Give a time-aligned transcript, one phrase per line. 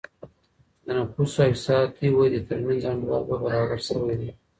[0.85, 4.31] د نفوسو او اقتصادي ودي ترمنځ انډول به برابر سوی وي.